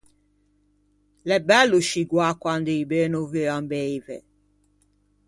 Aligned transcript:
L’é 1.27 1.37
bello 1.49 1.77
scigoâ 1.87 2.29
quando 2.43 2.69
i 2.79 2.83
beu 2.91 3.07
no 3.11 3.21
veuan 3.33 3.63
beive. 3.71 4.17